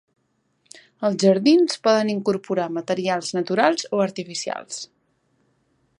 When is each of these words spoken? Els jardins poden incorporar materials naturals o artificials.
Els 1.09 1.19
jardins 1.25 1.77
poden 1.87 2.09
incorporar 2.15 2.67
materials 2.79 3.31
naturals 3.41 3.87
o 3.99 4.03
artificials. 4.07 4.85